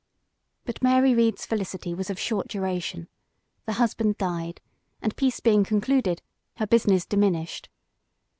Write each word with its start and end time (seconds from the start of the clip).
But 0.65 0.81
Mary 0.81 1.13
Read's 1.13 1.45
felicity 1.45 1.93
was 1.93 2.09
of 2.09 2.19
short 2.19 2.47
duration; 2.47 3.07
the 3.67 3.73
husband 3.73 4.17
died, 4.17 4.59
and 4.99 5.15
peace 5.15 5.39
being 5.39 5.63
concluded, 5.63 6.23
her 6.55 6.65
business 6.65 7.05
diminished. 7.05 7.69